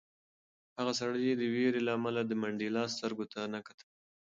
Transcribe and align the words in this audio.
هغه 0.77 0.93
سړي 0.99 1.25
د 1.35 1.43
وېرې 1.53 1.81
له 1.87 1.91
امله 1.97 2.21
د 2.25 2.31
منډېلا 2.41 2.83
سترګو 2.95 3.25
ته 3.33 3.39
نه 3.53 3.59
کتل. 3.67 3.87